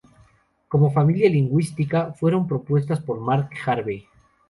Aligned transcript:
Como 0.67 0.89
familia 0.91 1.29
lingüística 1.29 2.11
fueron 2.13 2.47
propuestas 2.47 2.99
por 2.99 3.19
Mark 3.19 3.51
Harvey. 3.67 4.07